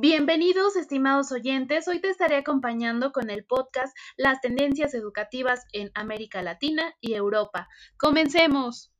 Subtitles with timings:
[0.00, 1.88] Bienvenidos, estimados oyentes.
[1.88, 7.66] Hoy te estaré acompañando con el podcast Las tendencias educativas en América Latina y Europa.
[7.96, 8.92] Comencemos.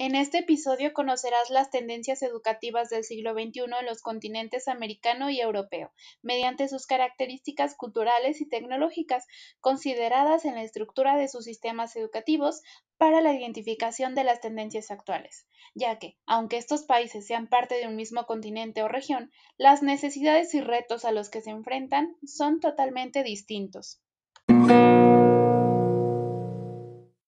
[0.00, 5.40] En este episodio conocerás las tendencias educativas del siglo XXI en los continentes americano y
[5.40, 5.90] europeo,
[6.22, 9.26] mediante sus características culturales y tecnológicas,
[9.58, 12.62] consideradas en la estructura de sus sistemas educativos
[12.96, 17.88] para la identificación de las tendencias actuales, ya que, aunque estos países sean parte de
[17.88, 22.60] un mismo continente o región, las necesidades y retos a los que se enfrentan son
[22.60, 24.00] totalmente distintos.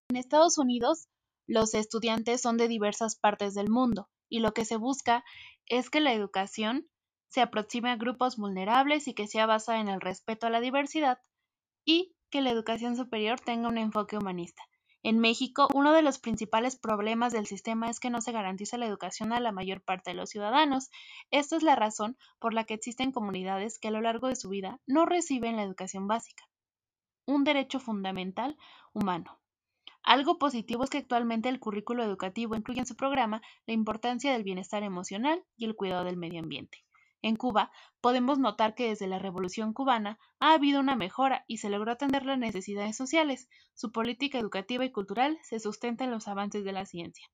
[0.08, 1.08] En Estados Unidos,
[1.50, 5.24] los estudiantes son de diversas partes del mundo y lo que se busca
[5.66, 6.88] es que la educación
[7.28, 11.18] se aproxime a grupos vulnerables y que sea basada en el respeto a la diversidad
[11.84, 14.62] y que la educación superior tenga un enfoque humanista.
[15.02, 18.86] En México, uno de los principales problemas del sistema es que no se garantiza la
[18.86, 20.88] educación a la mayor parte de los ciudadanos.
[21.32, 24.50] Esta es la razón por la que existen comunidades que a lo largo de su
[24.50, 26.44] vida no reciben la educación básica,
[27.26, 28.56] un derecho fundamental
[28.92, 29.39] humano.
[30.02, 34.44] Algo positivo es que actualmente el currículo educativo incluye en su programa la importancia del
[34.44, 36.84] bienestar emocional y el cuidado del medio ambiente.
[37.22, 37.70] En Cuba,
[38.00, 42.24] podemos notar que desde la Revolución cubana ha habido una mejora y se logró atender
[42.24, 43.48] las necesidades sociales.
[43.74, 47.26] Su política educativa y cultural se sustenta en los avances de la ciencia.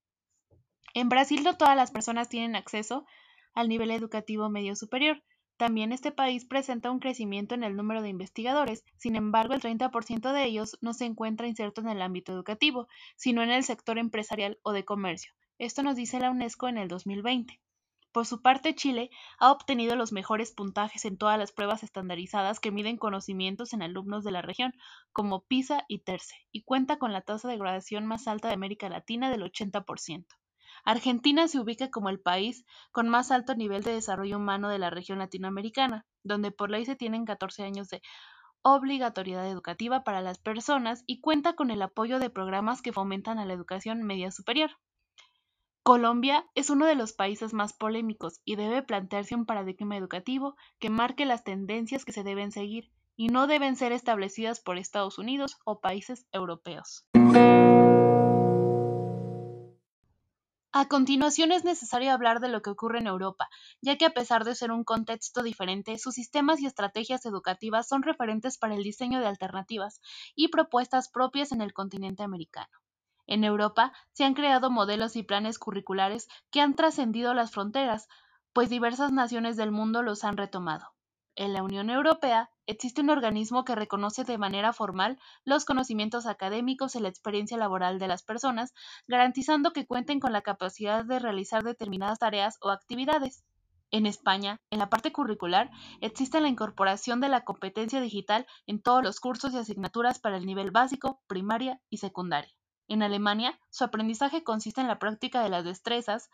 [0.92, 3.06] En Brasil no todas las personas tienen acceso
[3.55, 5.23] al nivel educativo medio superior,
[5.57, 10.33] también este país presenta un crecimiento en el número de investigadores, sin embargo el 30%
[10.33, 14.59] de ellos no se encuentra inserto en el ámbito educativo, sino en el sector empresarial
[14.63, 15.33] o de comercio.
[15.59, 17.59] Esto nos dice la UNESCO en el 2020.
[18.13, 22.70] Por su parte, Chile ha obtenido los mejores puntajes en todas las pruebas estandarizadas que
[22.70, 24.73] miden conocimientos en alumnos de la región,
[25.13, 28.89] como PISA y TERCE, y cuenta con la tasa de graduación más alta de América
[28.89, 30.27] Latina del 80%.
[30.87, 34.89] Argentina se ubica como el país con más alto nivel de desarrollo humano de la
[34.89, 38.02] región latinoamericana, donde por ley se tienen 14 años de
[38.63, 43.45] obligatoriedad educativa para las personas y cuenta con el apoyo de programas que fomentan a
[43.45, 44.70] la educación media superior.
[45.83, 50.91] Colombia es uno de los países más polémicos y debe plantearse un paradigma educativo que
[50.91, 55.58] marque las tendencias que se deben seguir y no deben ser establecidas por Estados Unidos
[55.64, 57.05] o países europeos.
[60.79, 63.48] A continuación es necesario hablar de lo que ocurre en Europa,
[63.81, 68.03] ya que a pesar de ser un contexto diferente, sus sistemas y estrategias educativas son
[68.03, 70.03] referentes para el diseño de alternativas
[70.35, 72.69] y propuestas propias en el continente americano.
[73.27, 78.07] En Europa se han creado modelos y planes curriculares que han trascendido las fronteras,
[78.53, 80.95] pues diversas naciones del mundo los han retomado.
[81.39, 86.95] En la Unión Europea existe un organismo que reconoce de manera formal los conocimientos académicos
[86.95, 88.73] y la experiencia laboral de las personas,
[89.07, 93.45] garantizando que cuenten con la capacidad de realizar determinadas tareas o actividades.
[93.91, 95.70] En España, en la parte curricular,
[96.01, 100.47] existe la incorporación de la competencia digital en todos los cursos y asignaturas para el
[100.47, 102.55] nivel básico, primaria y secundaria.
[102.89, 106.30] En Alemania, su aprendizaje consiste en la práctica de las destrezas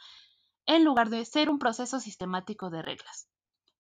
[0.65, 3.32] en lugar de ser un proceso sistemático de reglas.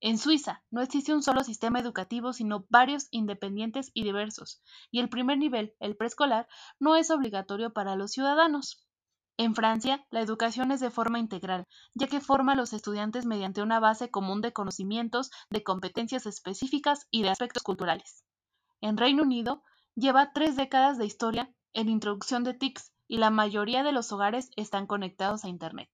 [0.05, 5.09] En Suiza no existe un solo sistema educativo, sino varios independientes y diversos, y el
[5.09, 6.49] primer nivel, el preescolar,
[6.81, 8.85] no es obligatorio para los ciudadanos.
[9.37, 13.63] En Francia, la educación es de forma integral, ya que forma a los estudiantes mediante
[13.63, 18.25] una base común de conocimientos, de competencias específicas y de aspectos culturales.
[18.81, 19.63] En Reino Unido,
[19.95, 24.51] lleva tres décadas de historia en introducción de TICs y la mayoría de los hogares
[24.57, 25.89] están conectados a Internet.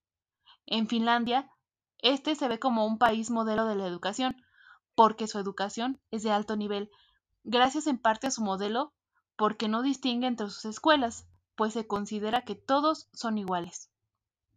[0.64, 1.50] En Finlandia,
[1.98, 4.36] este se ve como un país modelo de la educación,
[4.94, 6.90] porque su educación es de alto nivel,
[7.44, 8.92] gracias en parte a su modelo,
[9.36, 13.90] porque no distingue entre sus escuelas, pues se considera que todos son iguales.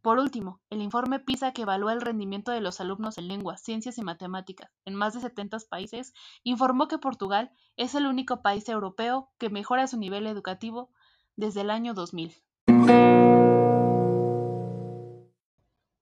[0.02, 4.00] Por último, el informe PISA que evalúa el rendimiento de los alumnos en lenguas, ciencias
[4.00, 6.14] y matemáticas en más de 70 países
[6.44, 10.90] informó que Portugal es el único país europeo que mejora su nivel educativo
[11.36, 12.34] desde el año 2000.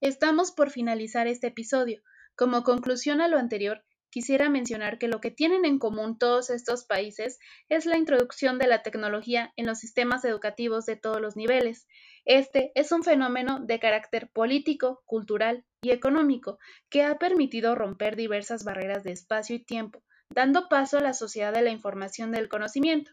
[0.02, 2.02] Estamos por finalizar este episodio.
[2.38, 6.86] Como conclusión a lo anterior, quisiera mencionar que lo que tienen en común todos estos
[6.86, 7.38] países
[7.68, 11.86] es la introducción de la tecnología en los sistemas educativos de todos los niveles.
[12.24, 16.60] Este es un fenómeno de carácter político, cultural y económico
[16.90, 21.52] que ha permitido romper diversas barreras de espacio y tiempo, dando paso a la sociedad
[21.52, 23.12] de la información del conocimiento.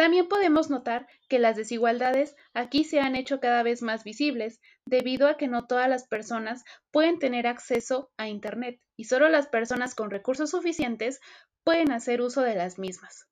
[0.00, 5.28] También podemos notar que las desigualdades aquí se han hecho cada vez más visibles debido
[5.28, 9.94] a que no todas las personas pueden tener acceso a Internet y solo las personas
[9.94, 11.20] con recursos suficientes
[11.64, 13.26] pueden hacer uso de las mismas.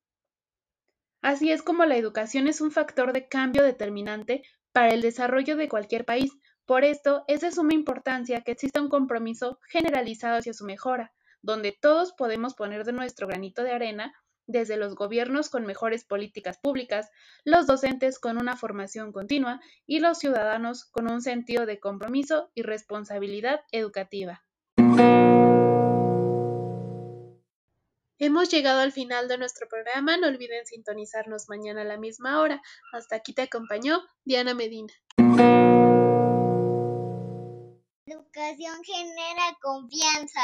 [1.23, 5.69] Así es como la educación es un factor de cambio determinante para el desarrollo de
[5.69, 10.65] cualquier país, Por esto, es de suma importancia que exista un compromiso generalizado hacia su
[10.65, 14.13] mejora, donde todos podemos poner de nuestro granito de arena,
[14.49, 17.11] desde los gobiernos con mejores políticas públicas,
[17.45, 22.63] los docentes con una formación continua y los ciudadanos con un sentido de compromiso y
[22.63, 24.43] responsabilidad educativa.
[28.17, 32.61] Hemos llegado al final de nuestro programa, no olviden sintonizarnos mañana a la misma hora.
[32.91, 34.93] Hasta aquí te acompañó Diana Medina.
[38.05, 40.41] Educación genera confianza.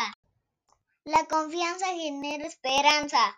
[1.06, 3.36] La confianza genera esperanza.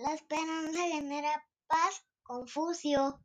[0.00, 3.20] La esperanza genera paz, confucio.